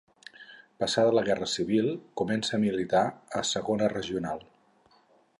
[0.83, 1.89] Passada la Guerra Civil,
[2.21, 3.03] comença a militar
[3.41, 4.41] a Segona Regional.